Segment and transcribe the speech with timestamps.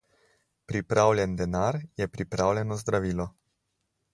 [0.71, 3.29] Pripravljen denar je pripravljeno zdravilo.